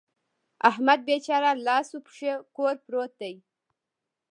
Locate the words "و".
1.95-1.99